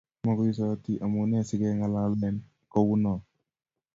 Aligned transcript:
moguisoti 0.25 0.93
omunee 1.05 1.43
sing'alalen 1.49 2.35
kou 2.71 2.89
noe 3.03 3.19